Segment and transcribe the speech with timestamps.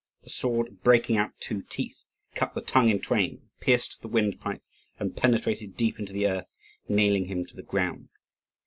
[0.23, 2.01] The sword, breaking out two teeth,
[2.33, 4.63] cut the tongue in twain, pierced the windpipe,
[4.97, 6.47] and penetrated deep into the earth,
[6.89, 8.09] nailing him to the ground.